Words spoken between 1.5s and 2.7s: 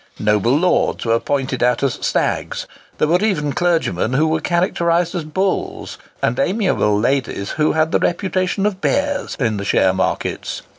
at as "stags;"